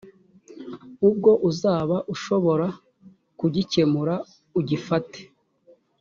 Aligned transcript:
ubwo 1.07 1.31
uzaba 1.49 1.97
ushobora 2.13 2.67
kugikemura 3.39 4.15
ugifate 4.59 5.19